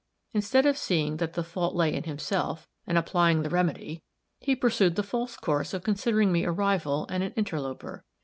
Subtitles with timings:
[0.33, 4.01] Instead of seeing that the fault lay in himself, and applying the remedy,
[4.39, 8.03] he pursued the false course of considering me as a rival and an interloper.